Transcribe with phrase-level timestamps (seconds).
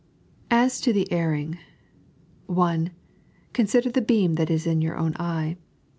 [0.49, 1.59] As TO THE EBRiNa—
[2.47, 2.91] (1)
[3.53, 5.57] Consider the beam that is in y&tir own eye.